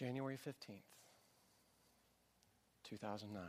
[0.00, 0.80] January 15th,
[2.84, 3.42] 2009.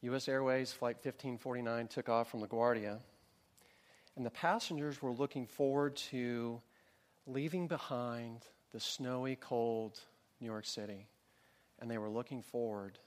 [0.00, 0.28] U.S.
[0.28, 3.00] Airways Flight 1549 took off from LaGuardia,
[4.16, 6.62] and the passengers were looking forward to
[7.26, 10.00] leaving behind the snowy, cold
[10.40, 11.06] New York City,
[11.78, 12.98] and they were looking forward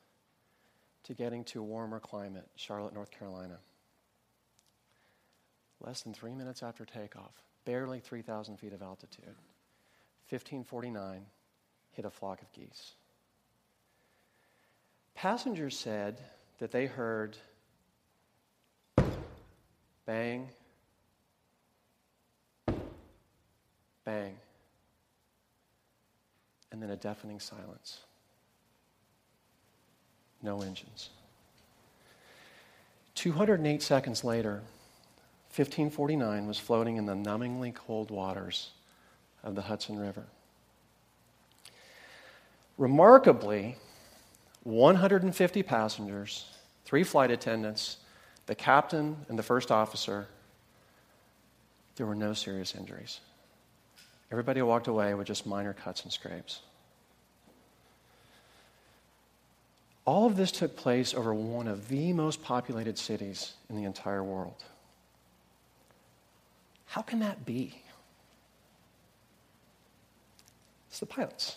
[1.06, 3.58] to getting to a warmer climate, Charlotte, North Carolina.
[5.82, 9.36] Less than three minutes after takeoff, barely 3,000 feet of altitude,
[10.30, 11.26] 1549
[11.92, 12.94] hit a flock of geese.
[15.16, 16.20] Passengers said
[16.60, 17.38] that they heard
[20.06, 20.50] bang,
[24.04, 24.36] bang,
[26.74, 28.00] and then a deafening silence.
[30.44, 31.10] No engines.
[33.16, 34.62] 208 seconds later,
[35.56, 38.72] 1549 was floating in the numbingly cold waters
[39.44, 40.26] of the Hudson River.
[42.78, 43.76] Remarkably,
[44.64, 46.46] 150 passengers,
[46.86, 47.98] three flight attendants,
[48.46, 50.28] the captain, and the first officer,
[51.96, 53.20] there were no serious injuries.
[54.32, 56.62] Everybody walked away with just minor cuts and scrapes.
[60.06, 64.24] All of this took place over one of the most populated cities in the entire
[64.24, 64.64] world.
[66.86, 67.82] How can that be?
[70.98, 71.56] It's the pilots.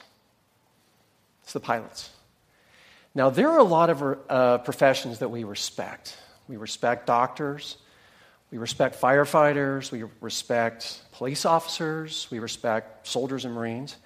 [1.44, 2.10] It's the pilots.
[3.14, 6.14] Now, there are a lot of uh, professions that we respect.
[6.46, 7.78] We respect doctors,
[8.50, 13.96] we respect firefighters, we respect police officers, we respect soldiers and Marines.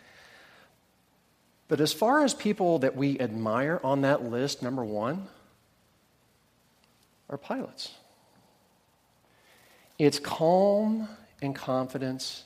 [1.67, 5.27] But as far as people that we admire on that list, number one
[7.29, 7.93] are pilots.
[9.99, 11.09] It's calm
[11.43, 12.45] and confidence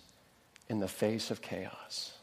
[0.71, 2.15] in the face of chaos.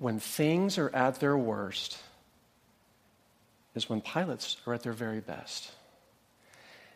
[0.00, 1.98] When things are at their worst,
[3.74, 5.70] is when pilots are at their very best.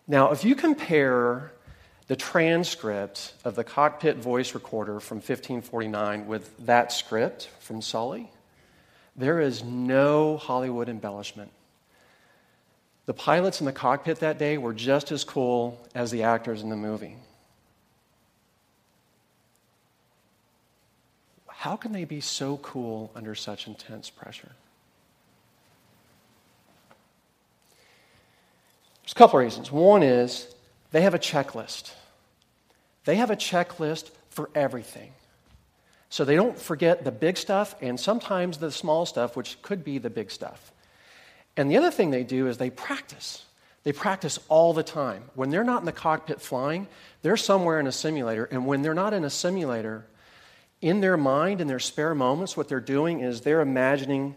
[0.09, 1.53] Now, if you compare
[2.07, 8.31] the transcript of the cockpit voice recorder from 1549 with that script from Sully,
[9.15, 11.53] there is no Hollywood embellishment.
[13.05, 16.71] The pilots in the cockpit that day were just as cool as the actors in
[16.71, 17.17] the movie.
[21.65, 24.53] How can they be so cool under such intense pressure?
[29.03, 29.73] There's a couple of reasons.
[29.73, 30.55] One is
[30.91, 31.95] they have a checklist.
[33.07, 35.13] They have a checklist for everything.
[36.11, 39.97] So they don't forget the big stuff and sometimes the small stuff, which could be
[39.97, 40.71] the big stuff.
[41.57, 43.43] And the other thing they do is they practice.
[43.85, 45.25] They practice all the time.
[45.35, 46.89] When they're not in the cockpit flying,
[47.23, 48.45] they're somewhere in a simulator.
[48.45, 50.05] And when they're not in a simulator,
[50.85, 54.37] in their mind, in their spare moments, what they're doing is they're imagining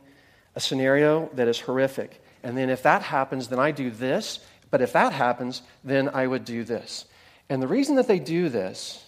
[0.56, 2.24] a scenario that is horrific.
[2.42, 4.40] And then if that happens, then I do this.
[4.72, 7.04] But if that happens, then I would do this.
[7.50, 9.04] And the reason that they do this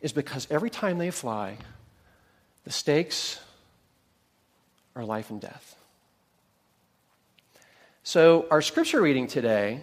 [0.00, 1.58] is because every time they fly,
[2.64, 3.38] the stakes
[4.96, 5.76] are life and death.
[8.02, 9.82] So, our scripture reading today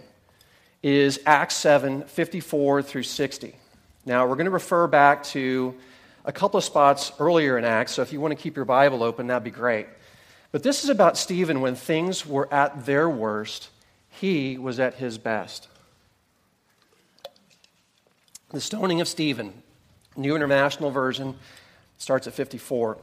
[0.81, 3.55] is Acts 7 54 through 60.
[4.07, 5.75] Now, we're going to refer back to
[6.25, 9.03] a couple of spots earlier in Acts, so if you want to keep your Bible
[9.03, 9.87] open, that'd be great.
[10.51, 13.69] But this is about Stephen when things were at their worst
[14.09, 15.67] he was at his best.
[18.49, 19.61] The stoning of Stephen,
[20.15, 21.35] New International Version,
[21.97, 22.97] starts at 54.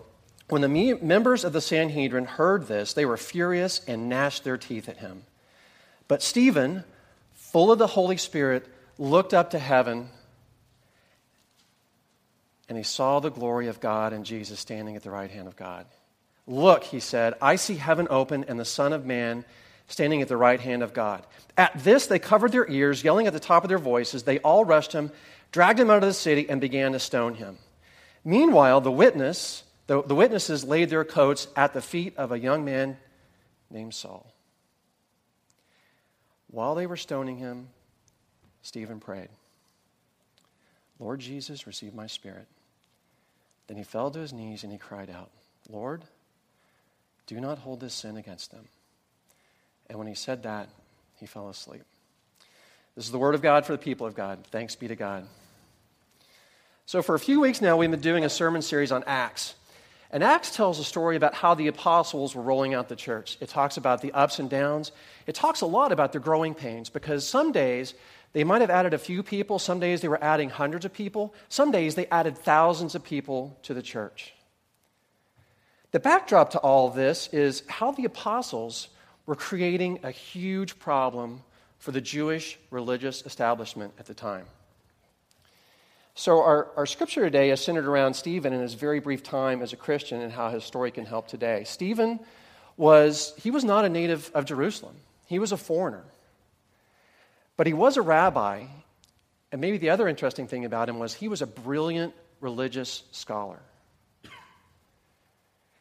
[0.49, 4.57] When the me- members of the Sanhedrin heard this, they were furious and gnashed their
[4.57, 5.25] teeth at him.
[6.09, 6.85] But Stephen,
[7.35, 8.67] full of the Holy Spirit,
[8.99, 10.09] looked up to heaven
[12.69, 15.57] and he saw the glory of God and Jesus standing at the right hand of
[15.57, 15.87] God.
[16.47, 19.45] Look, he said, I see heaven open and the Son of Man
[19.87, 21.25] standing at the right hand of God.
[21.57, 24.23] At this, they covered their ears, yelling at the top of their voices.
[24.23, 25.13] They all rushed him,
[25.51, 27.59] dragged him out of the city, and began to stone him.
[28.25, 32.65] Meanwhile, the witness, the, the witnesses laid their coats at the feet of a young
[32.65, 32.97] man
[33.71, 34.33] named Saul.
[36.49, 37.69] While they were stoning him,
[38.63, 39.29] Stephen prayed,
[40.99, 42.47] Lord Jesus, receive my spirit.
[43.73, 45.31] Then he fell to his knees and he cried out,
[45.71, 46.03] Lord,
[47.27, 48.69] do not hold this sin against them.
[49.89, 50.69] And when he said that,
[51.19, 51.81] he fell asleep.
[52.95, 54.41] This is the word of God for the people of God.
[54.51, 55.27] Thanks be to God.
[56.85, 59.55] So, for a few weeks now, we've been doing a sermon series on Acts.
[60.11, 63.39] And Acts tells a story about how the apostles were rolling out the church.
[63.41, 64.93] It talks about the ups and downs.
[65.27, 67.95] It talks a lot about the growing pains because some days
[68.33, 71.35] they might have added a few people, some days they were adding hundreds of people,
[71.49, 74.33] some days they added thousands of people to the church.
[75.91, 78.89] The backdrop to all this is how the apostles
[79.27, 81.43] were creating a huge problem
[81.79, 84.47] for the Jewish religious establishment at the time.
[86.15, 89.73] So, our, our scripture today is centered around Stephen and his very brief time as
[89.73, 91.65] a Christian and how his story can help today.
[91.65, 92.21] Stephen
[92.77, 94.97] was, he was not a native of Jerusalem,
[95.27, 96.05] he was a foreigner.
[97.57, 98.65] But he was a rabbi,
[99.51, 103.61] and maybe the other interesting thing about him was he was a brilliant religious scholar.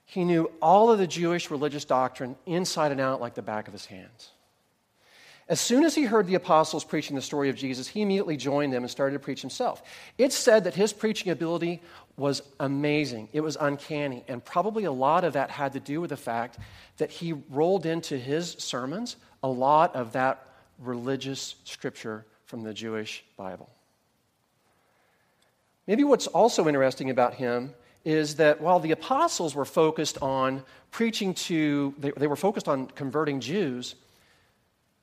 [0.05, 3.73] He knew all of the Jewish religious doctrine inside and out like the back of
[3.73, 4.29] his hands.
[5.47, 8.71] As soon as he heard the apostles preaching the story of Jesus, he immediately joined
[8.71, 9.81] them and started to preach himself.
[10.17, 11.81] It's said that his preaching ability
[12.15, 16.09] was amazing, it was uncanny, and probably a lot of that had to do with
[16.09, 16.57] the fact
[16.97, 20.50] that he rolled into his sermons a lot of that
[20.81, 23.69] religious scripture from the Jewish Bible.
[25.87, 27.73] Maybe what's also interesting about him
[28.03, 32.87] is that while the apostles were focused on preaching to, they, they, were focused on
[32.87, 33.95] converting Jews,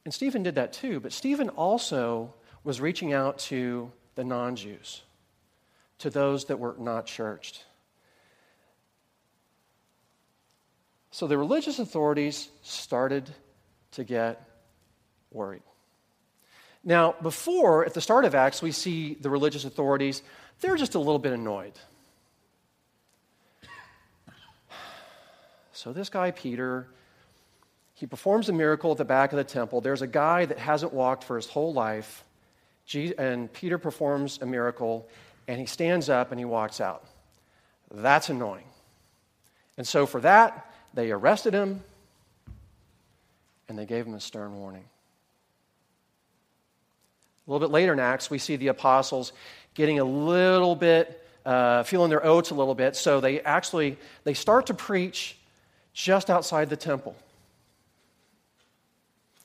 [0.05, 2.35] and Stephen did that too, but Stephen also
[2.65, 5.03] was reaching out to the non Jews,
[5.99, 7.65] to those that were not churched.
[11.11, 13.29] So the religious authorities started
[13.93, 14.43] to get
[15.31, 15.63] worried.
[16.85, 20.23] Now, before, at the start of Acts, we see the religious authorities,
[20.61, 21.73] they're just a little bit annoyed.
[25.73, 26.89] So, this guy, Peter,
[27.95, 29.81] he performs a miracle at the back of the temple.
[29.81, 32.25] There's a guy that hasn't walked for his whole life,
[32.95, 35.09] and Peter performs a miracle,
[35.47, 37.05] and he stands up and he walks out.
[37.93, 38.65] That's annoying.
[39.77, 41.83] And so, for that, they arrested him
[43.69, 44.85] and they gave him a stern warning.
[47.49, 49.33] A little bit later in Acts, we see the apostles
[49.73, 52.95] getting a little bit, uh, feeling their oats a little bit.
[52.95, 55.39] So they actually they start to preach
[55.95, 57.17] just outside the temple.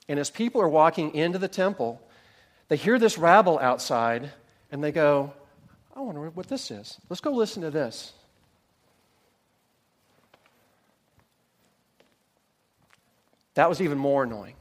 [0.10, 2.02] And as people are walking into the temple,
[2.68, 4.32] they hear this rabble outside
[4.70, 5.32] and they go,
[5.96, 7.00] I wonder what this is.
[7.10, 8.12] Let's go listen to this.
[13.54, 14.56] That was even more annoying.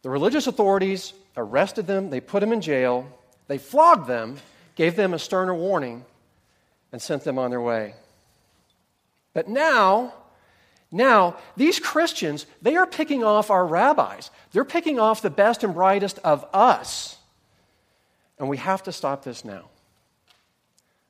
[0.00, 3.06] The religious authorities arrested them, they put them in jail,
[3.48, 4.38] they flogged them,
[4.74, 6.04] gave them a sterner warning,
[6.92, 7.94] and sent them on their way.
[9.34, 10.14] But now,
[10.90, 14.30] now, these Christians, they are picking off our rabbis.
[14.52, 17.16] They're picking off the best and brightest of us.
[18.38, 19.70] And we have to stop this now.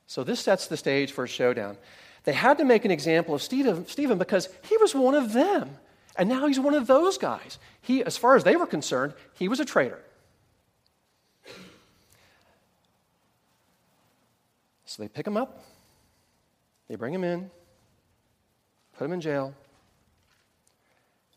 [0.07, 1.77] So, this sets the stage for a showdown.
[2.25, 5.71] They had to make an example of Stephen because he was one of them.
[6.17, 7.59] And now he's one of those guys.
[7.81, 9.99] He, as far as they were concerned, he was a traitor.
[14.93, 15.65] So they pick him up,
[16.87, 17.51] they bring him in,
[18.99, 19.55] put him in jail,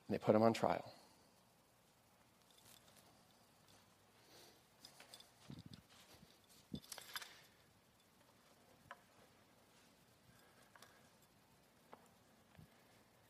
[0.09, 0.83] and they put him on trial.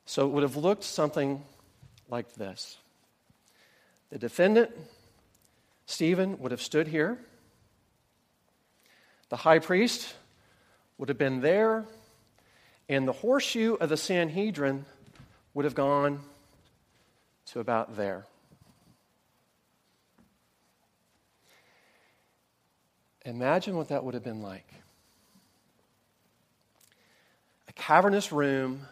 [0.08, 1.44] So it would have looked something
[2.10, 2.80] like this
[4.10, 4.72] The defendant,
[5.86, 7.20] Stephen, would have stood here.
[9.30, 10.14] The high priest
[10.98, 11.86] would have been there,
[12.88, 14.86] and the horseshoe of the Sanhedrin
[15.54, 16.22] would have gone
[17.48, 18.26] to about there.
[23.26, 24.68] Imagine what that would have been like.
[27.68, 28.86] A cavernous room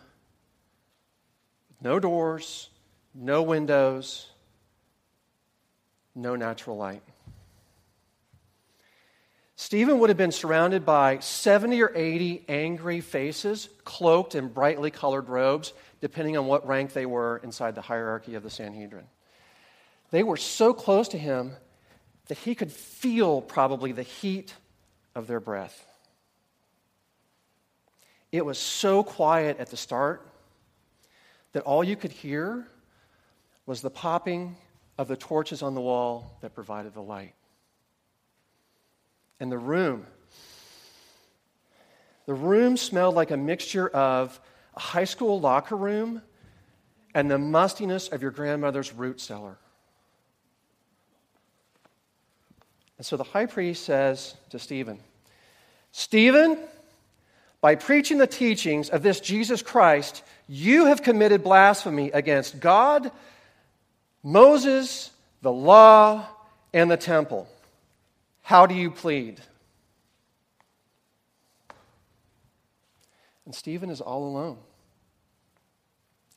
[1.83, 2.69] no doors,
[3.13, 4.29] no windows,
[6.15, 7.03] no natural light.
[9.55, 15.29] Stephen would have been surrounded by 70 or 80 angry faces, cloaked in brightly colored
[15.29, 19.05] robes, depending on what rank they were inside the hierarchy of the Sanhedrin.
[20.09, 21.53] They were so close to him
[22.27, 24.53] that he could feel probably the heat
[25.13, 25.85] of their breath.
[28.31, 30.27] It was so quiet at the start
[31.51, 32.67] that all you could hear
[33.67, 34.55] was the popping
[34.97, 37.35] of the torches on the wall that provided the light.
[39.39, 40.05] And the room,
[42.25, 44.39] the room smelled like a mixture of
[44.75, 46.21] a high school locker room
[47.13, 49.57] and the mustiness of your grandmother's root cellar.
[52.97, 54.99] And so the high priest says to Stephen,
[55.91, 56.57] Stephen,
[57.59, 63.11] by preaching the teachings of this Jesus Christ, you have committed blasphemy against God,
[64.21, 65.11] Moses,
[65.41, 66.25] the law,
[66.73, 67.47] and the temple.
[68.43, 69.41] How do you plead?
[73.45, 74.57] And Stephen is all alone.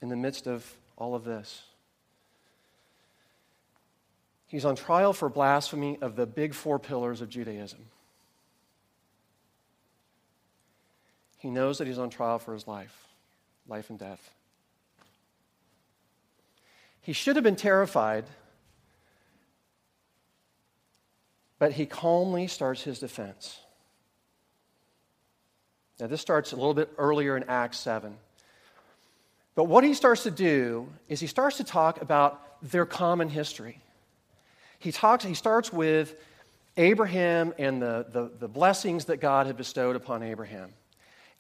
[0.03, 1.63] in the midst of all of this.
[4.47, 7.81] He's on trial for blasphemy of the big four pillars of Judaism.
[11.39, 13.09] He knows that he's on trial for his life,
[13.67, 14.31] life and death.
[17.01, 18.25] He should have been terrified,
[21.59, 23.59] but he calmly starts his defense.
[25.99, 28.15] Now, this starts a little bit earlier in Acts 7.
[29.55, 33.81] But what he starts to do is he starts to talk about their common history.
[34.79, 36.15] He, talks, he starts with
[36.77, 40.71] Abraham and the, the, the blessings that God had bestowed upon Abraham.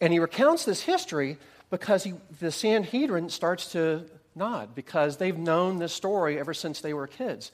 [0.00, 1.36] And he recounts this history
[1.68, 4.04] because he, the Sanhedrin starts to
[4.34, 7.52] nod because they've known this story ever since they were kids.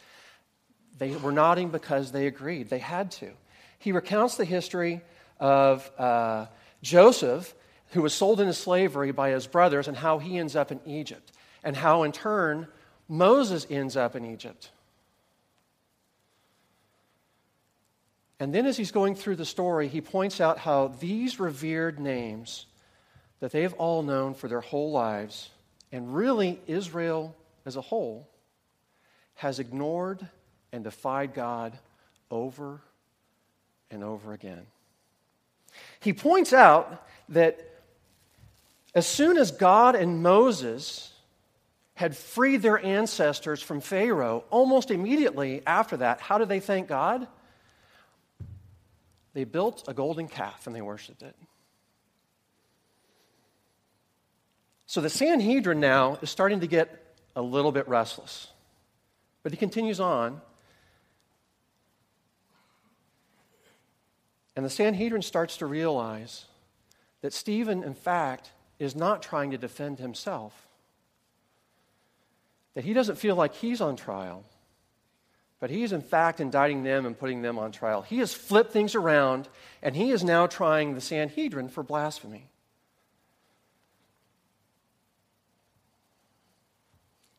[0.98, 2.70] They were nodding because they agreed.
[2.70, 3.30] They had to.
[3.78, 5.00] He recounts the history
[5.40, 6.46] of uh,
[6.82, 7.54] Joseph,
[7.90, 11.32] who was sold into slavery by his brothers, and how he ends up in Egypt,
[11.64, 12.68] and how in turn
[13.08, 14.70] Moses ends up in Egypt.
[18.38, 22.66] And then, as he's going through the story, he points out how these revered names
[23.40, 25.50] that they've all known for their whole lives,
[25.90, 28.28] and really Israel as a whole,
[29.34, 30.28] has ignored
[30.72, 31.78] and defied God
[32.30, 32.80] over
[33.90, 34.66] and over again.
[36.00, 37.60] He points out that
[38.94, 41.12] as soon as God and Moses
[41.94, 47.26] had freed their ancestors from Pharaoh, almost immediately after that, how did they thank God?
[49.34, 51.34] They built a golden calf and they worshiped it.
[54.86, 58.48] So the Sanhedrin now is starting to get a little bit restless.
[59.42, 60.40] But he continues on
[64.54, 66.44] And the Sanhedrin starts to realize
[67.22, 70.66] that Stephen, in fact, is not trying to defend himself.
[72.74, 74.44] That he doesn't feel like he's on trial,
[75.60, 78.02] but he's, in fact, indicting them and putting them on trial.
[78.02, 79.48] He has flipped things around,
[79.82, 82.48] and he is now trying the Sanhedrin for blasphemy.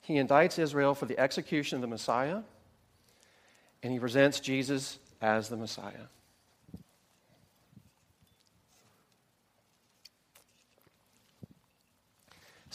[0.02, 2.42] He indicts Israel for the execution of the Messiah,
[3.82, 6.08] and he presents Jesus as the Messiah.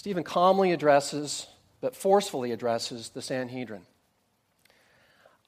[0.09, 1.49] Stephen calmly addresses,
[1.83, 3.83] but forcefully addresses, the Sanhedrin.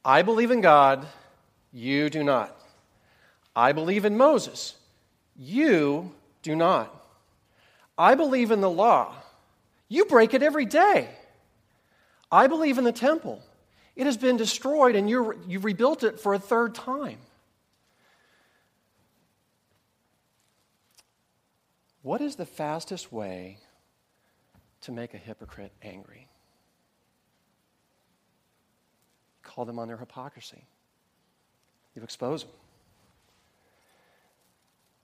[0.04, 1.06] I believe in God,
[1.72, 2.54] you do not.
[3.56, 4.76] I believe in Moses,
[5.34, 6.12] you
[6.42, 6.94] do not.
[7.96, 9.14] I believe in the law,
[9.88, 11.08] you break it every day.
[12.30, 13.42] I believe in the temple.
[13.96, 17.16] It has been destroyed and you you rebuilt it for a third time.
[22.02, 23.56] What is the fastest way
[24.82, 26.28] to make a hypocrite angry.
[29.42, 30.64] Call them on their hypocrisy.
[31.94, 32.52] You expose them.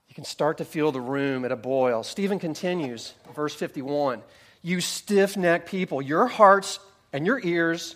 [0.07, 2.03] You can start to feel the room at a boil.
[2.03, 4.21] Stephen continues, verse 51
[4.61, 6.79] You stiff necked people, your hearts
[7.13, 7.95] and your ears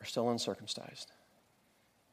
[0.00, 1.10] are still uncircumcised.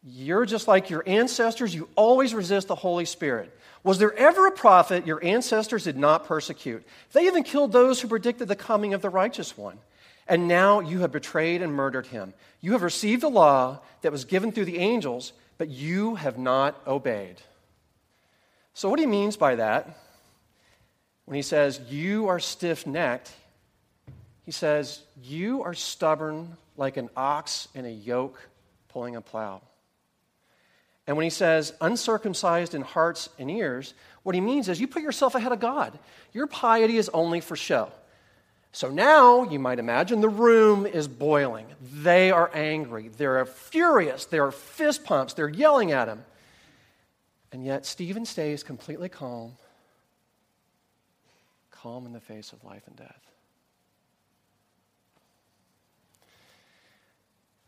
[0.04, 1.76] You're just like your ancestors.
[1.76, 3.56] You always resist the Holy Spirit.
[3.84, 6.86] Was there ever a prophet your ancestors did not persecute?
[7.14, 9.78] They even killed those who predicted the coming of the righteous one.
[10.28, 12.34] And now you have betrayed and murdered him.
[12.62, 16.80] You have received a law that was given through the angels, but you have not
[16.88, 17.38] obeyed.
[18.74, 19.98] So, what he means by that,
[21.26, 23.34] when he says, You are stiff necked,
[24.46, 28.40] he says, You are stubborn like an ox in a yoke
[28.90, 29.62] pulling a plow.
[31.12, 35.02] And when he says uncircumcised in hearts and ears, what he means is you put
[35.02, 36.00] yourself ahead of God.
[36.32, 37.92] Your piety is only for show.
[38.72, 41.66] So now, you might imagine, the room is boiling.
[41.82, 43.10] They are angry.
[43.10, 44.24] They're furious.
[44.24, 45.34] There are fist pumps.
[45.34, 46.24] They're yelling at him.
[47.52, 49.58] And yet, Stephen stays completely calm,
[51.72, 53.22] calm in the face of life and death.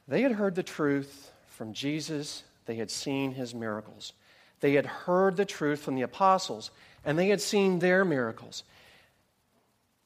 [0.07, 4.13] They had heard the truth from Jesus they had seen his miracles.
[4.59, 6.71] They had heard the truth from the apostles,
[7.03, 8.63] and they had seen their miracles.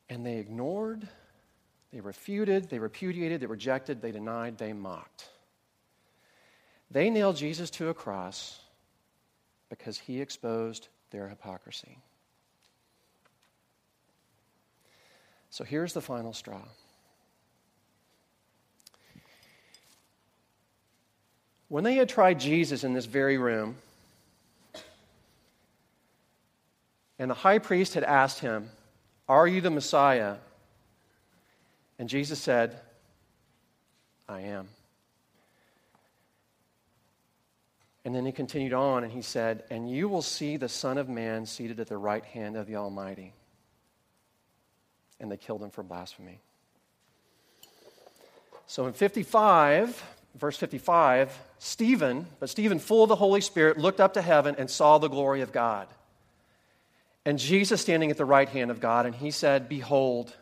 [0.10, 1.08] And they ignored,
[1.92, 5.30] they refuted, they repudiated, they rejected, they denied, they mocked.
[6.90, 8.60] They nailed Jesus to a cross
[9.70, 12.00] because he exposed their hypocrisy.
[15.50, 16.62] So here's the final straw.
[21.70, 23.76] When they had tried Jesus in this very room,
[27.20, 28.70] and the high priest had asked him,
[29.28, 30.36] Are you the Messiah?
[32.00, 32.80] And Jesus said,
[34.30, 34.68] I am.
[38.06, 41.10] And then he continued on and he said, And you will see the Son of
[41.10, 43.34] Man seated at the right hand of the Almighty.
[45.20, 46.40] And they killed him for blasphemy.
[48.68, 50.02] So in 55,
[50.38, 54.70] verse 55, Stephen, but Stephen, full of the Holy Spirit, looked up to heaven and
[54.70, 55.88] saw the glory of God.
[57.25, 60.34] And Jesus standing at the right hand of God, and he said, Behold,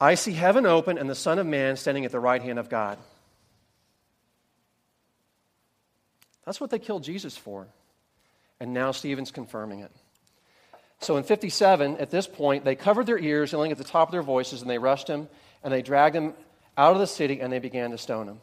[0.00, 2.68] I see heaven open and the Son of Man standing at the right hand of
[2.68, 2.98] God.
[6.44, 7.66] That's what they killed Jesus for.
[8.60, 9.90] And now Stephen's confirming it.
[11.00, 14.12] So in 57, at this point, they covered their ears, yelling at the top of
[14.12, 15.28] their voices, and they rushed him,
[15.62, 16.34] and they dragged him
[16.76, 18.40] out of the city, and they began to stone him.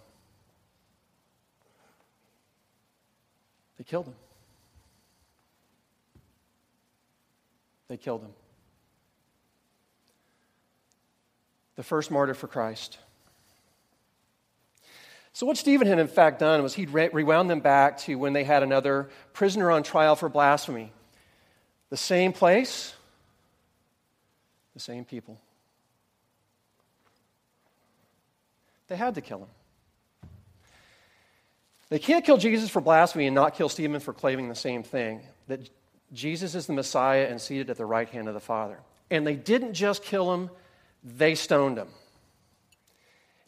[3.81, 4.15] They killed him.
[7.87, 8.29] They killed him.
[11.77, 12.99] The first martyr for Christ.
[15.33, 18.33] So, what Stephen had in fact done was he'd re- rewound them back to when
[18.33, 20.93] they had another prisoner on trial for blasphemy.
[21.89, 22.93] The same place,
[24.75, 25.41] the same people.
[28.89, 29.49] They had to kill him.
[31.91, 35.23] They can't kill Jesus for blasphemy and not kill Stephen for claiming the same thing
[35.47, 35.69] that
[36.13, 38.79] Jesus is the Messiah and seated at the right hand of the Father.
[39.09, 40.49] And they didn't just kill him,
[41.03, 41.89] they stoned him.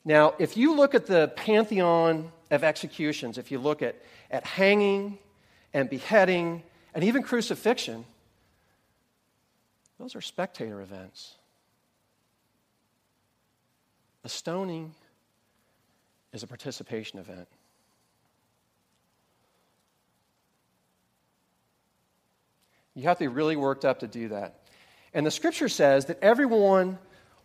[0.04, 3.96] Now, if you look at the pantheon of executions, if you look at,
[4.30, 5.20] at hanging
[5.74, 8.04] and beheading and even crucifixion,
[10.00, 11.36] those are spectator events.
[14.26, 14.96] A stoning
[16.34, 17.48] is a participation event.
[22.96, 24.60] You have to be really worked up to do that.
[25.14, 26.98] And the scripture says that everyone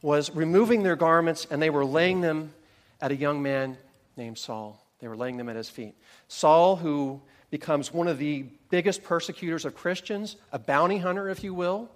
[0.03, 2.53] was removing their garments and they were laying them
[3.01, 3.77] at a young man
[4.17, 4.83] named Saul.
[5.01, 5.95] They were laying them at his feet.
[6.29, 11.55] Saul, who becomes one of the biggest persecutors of Christians, a bounty hunter, if you
[11.55, 11.89] will,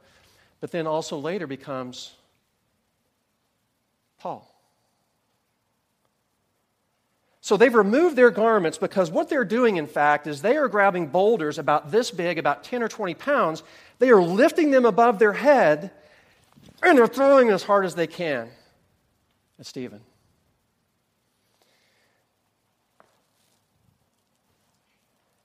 [0.61, 2.15] but then also later becomes
[4.19, 4.52] Paul.
[7.43, 11.09] So they've removed their garments because what they're doing, in fact, is they are grabbing
[11.09, 13.65] boulders about this big, about 10 or 20 pounds.
[13.99, 15.91] They are lifting them above their head
[16.85, 18.49] and they're throwing as hard as they can
[19.59, 20.01] at Stephen.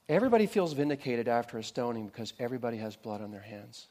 [0.08, 3.88] Everybody feels vindicated after a stoning because everybody has blood on their hands.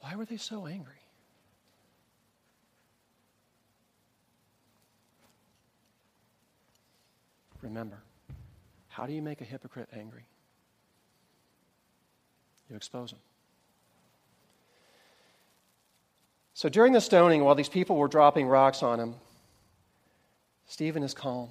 [0.00, 1.03] Why were they so angry?
[7.64, 7.96] Remember,
[8.88, 10.26] how do you make a hypocrite angry?
[12.68, 13.20] You expose them.
[16.52, 19.14] So during the stoning, while these people were dropping rocks on him,
[20.66, 21.48] Stephen is calm.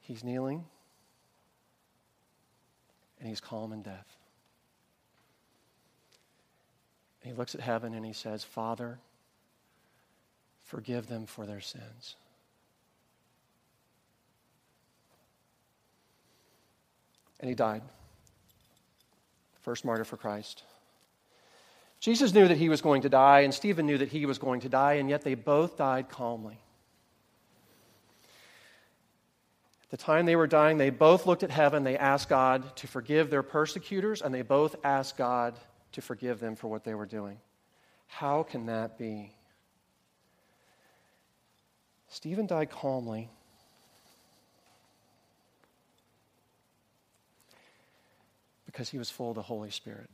[0.00, 0.64] He's kneeling
[3.20, 4.16] and he's calm in death.
[7.20, 8.98] He looks at heaven and he says, Father,
[10.68, 12.16] Forgive them for their sins.
[17.40, 17.80] And he died.
[19.62, 20.64] First martyr for Christ.
[22.00, 24.60] Jesus knew that he was going to die, and Stephen knew that he was going
[24.60, 26.58] to die, and yet they both died calmly.
[29.84, 32.86] At the time they were dying, they both looked at heaven, they asked God to
[32.86, 35.58] forgive their persecutors, and they both asked God
[35.92, 37.38] to forgive them for what they were doing.
[38.06, 39.32] How can that be?
[42.08, 43.28] Stephen died calmly.
[48.66, 50.08] Because he was full of the Holy Spirit.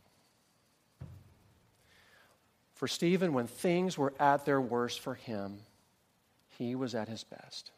[2.74, 5.60] For Stephen, when things were at their worst for him,
[6.58, 7.70] he was at his best.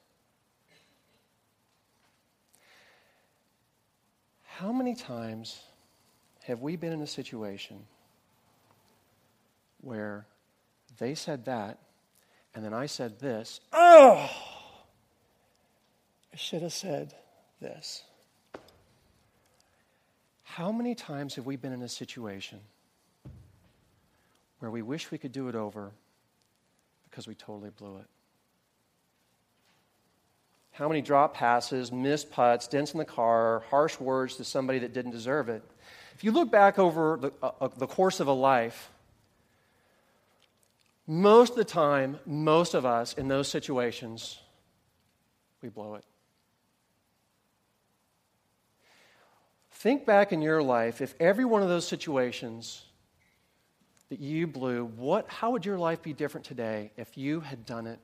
[4.45, 5.61] How many times
[6.45, 7.85] have we been in a situation
[9.83, 10.27] where
[10.99, 11.79] they said that
[12.57, 13.61] and then I said this.
[13.71, 14.31] Oh!
[16.33, 17.15] I should have said
[17.61, 18.03] this.
[20.43, 22.61] How many times have we been in a situation
[24.59, 25.93] where we wish we could do it over
[27.11, 28.07] because we totally blew it?
[30.73, 34.95] How many drop passes, missed putts, dents in the car, harsh words to somebody that
[34.95, 35.63] didn't deserve it?
[36.15, 38.91] If you look back over the, uh, uh the course of a life,
[41.07, 44.41] most of the time, most of us in those situations,
[45.63, 46.05] we blow it.
[49.71, 52.83] Think back in your life, if every one of those situations
[54.09, 57.87] that you blew, what, how would your life be different today if you had done
[57.87, 58.01] it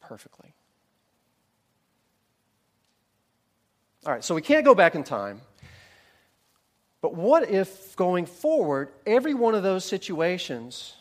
[0.00, 0.54] perfectly?
[4.04, 5.40] All right, so we can't go back in time.
[7.02, 10.94] But what if going forward, every one of those situations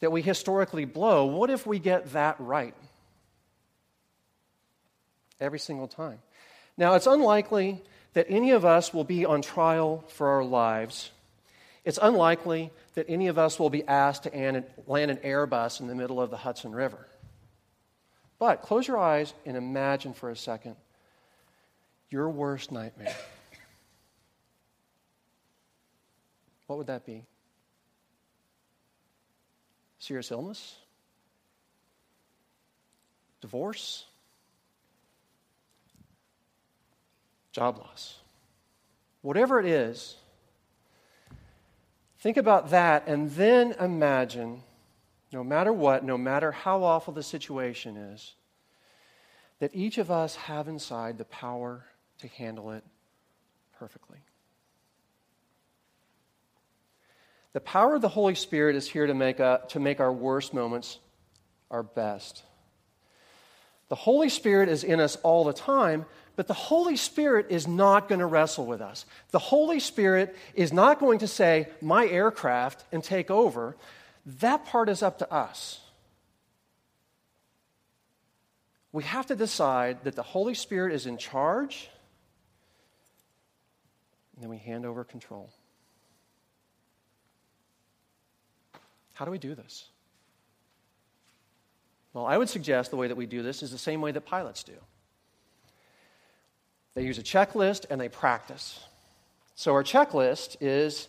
[0.00, 2.74] that we historically blow, what if we get that right?
[5.40, 6.18] Every single time.
[6.76, 7.82] Now, it's unlikely
[8.14, 11.10] that any of us will be on trial for our lives.
[11.84, 14.30] It's unlikely that any of us will be asked to
[14.86, 17.06] land an Airbus in the middle of the Hudson River.
[18.38, 20.76] But close your eyes and imagine for a second
[22.10, 23.14] your worst nightmare.
[26.66, 27.24] What would that be?
[30.10, 30.74] Serious illness?
[33.40, 34.06] Divorce?
[37.52, 38.18] Job loss?
[39.22, 40.16] Whatever it is,
[42.18, 44.64] think about that and then imagine
[45.30, 48.34] no matter what, no matter how awful the situation is,
[49.60, 51.84] that each of us have inside the power
[52.18, 52.82] to handle it
[53.78, 54.18] perfectly.
[57.52, 60.54] The power of the Holy Spirit is here to make, a, to make our worst
[60.54, 60.98] moments
[61.70, 62.44] our best.
[63.88, 68.08] The Holy Spirit is in us all the time, but the Holy Spirit is not
[68.08, 69.04] going to wrestle with us.
[69.32, 73.76] The Holy Spirit is not going to say, My aircraft, and take over.
[74.24, 75.80] That part is up to us.
[78.92, 81.90] We have to decide that the Holy Spirit is in charge,
[84.34, 85.50] and then we hand over control.
[89.20, 89.84] How do we do this?
[92.14, 94.22] Well, I would suggest the way that we do this is the same way that
[94.22, 94.72] pilots do.
[96.94, 98.80] They use a checklist and they practice.
[99.56, 101.06] So, our checklist is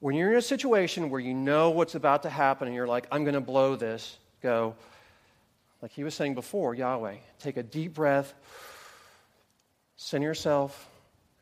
[0.00, 3.06] when you're in a situation where you know what's about to happen and you're like,
[3.10, 4.74] I'm going to blow this, go,
[5.80, 8.34] like he was saying before, Yahweh, take a deep breath,
[9.96, 10.90] center yourself,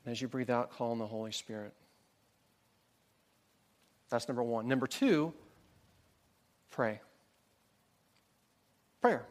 [0.05, 1.73] and as you breathe out, call on the Holy Spirit.
[4.11, 4.69] That's number one.
[4.69, 5.35] Number two,
[6.71, 7.01] Pray.
[9.01, 9.25] Prayer.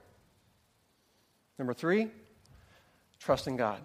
[1.58, 2.10] Number three,
[3.20, 3.82] trust in God.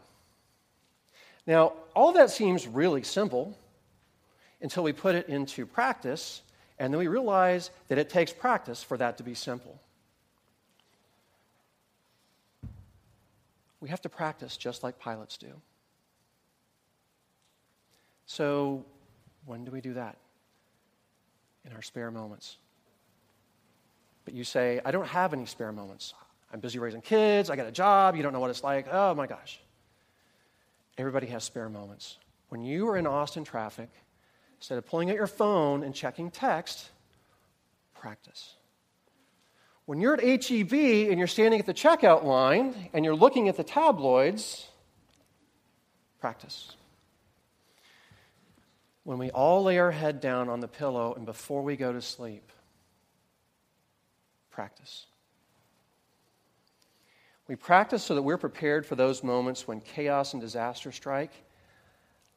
[1.47, 3.57] Now, all that seems really simple
[4.61, 6.43] until we put it into practice,
[6.79, 9.81] and then we realize that it takes practice for that to be simple.
[13.81, 15.53] We have to practice just like pilots do.
[18.27, 18.85] So,
[19.45, 20.17] when do we do that?
[21.65, 22.59] In our spare moments
[24.25, 26.15] but you say, I don't have any spare moments.
[26.53, 28.87] I'm busy raising kids, I got a job, you don't know what it's like.
[28.91, 29.59] Oh my gosh.
[30.99, 32.19] Everybody has spare moments.
[32.51, 33.89] When you are in Austin traffic,
[34.59, 36.91] instead of pulling out your phone and checking text,
[37.95, 38.55] practice.
[39.87, 43.57] When you're at HEB and you're standing at the checkout line and you're looking at
[43.57, 44.69] the tabloids,
[46.21, 46.77] practice.
[49.05, 52.01] When we all lay our head down on the pillow and before we go to
[52.01, 52.53] sleep,
[54.53, 55.07] practice.
[57.49, 61.33] We practice so that we're prepared for those moments when chaos and disaster strike.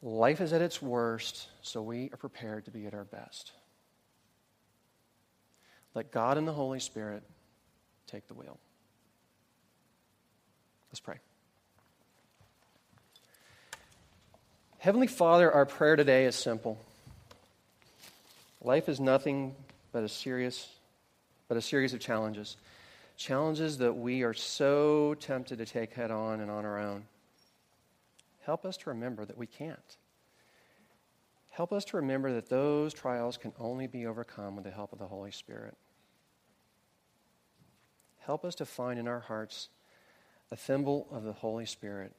[0.02, 3.52] Life is at its worst, so we are prepared to be at our best.
[5.94, 7.22] Let God and the Holy Spirit
[8.06, 8.58] take the wheel.
[10.90, 11.16] Let's pray.
[14.78, 16.78] Heavenly Father, our prayer today is simple.
[18.62, 19.54] Life is nothing
[19.92, 20.68] but a serious
[21.48, 22.56] but a series of challenges.
[23.16, 27.04] Challenges that we are so tempted to take head on and on our own.
[28.44, 29.96] Help us to remember that we can't.
[31.50, 34.98] Help us to remember that those trials can only be overcome with the help of
[34.98, 35.74] the Holy Spirit.
[38.18, 39.68] Help us to find in our hearts
[40.50, 42.12] a thimble of the Holy Spirit.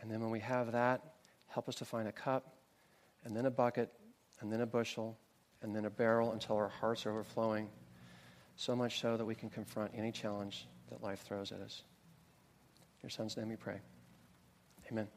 [0.00, 1.00] And then when we have that,
[1.46, 2.54] help us to find a cup,
[3.24, 3.90] and then a bucket,
[4.40, 5.16] and then a bushel,
[5.62, 7.68] and then a barrel until our hearts are overflowing
[8.62, 11.82] so much so that we can confront any challenge that life throws at us.
[12.78, 13.80] In your son's name we pray.
[14.90, 15.08] Amen.